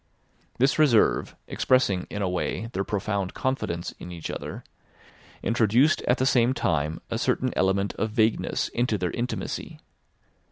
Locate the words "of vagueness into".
7.99-8.97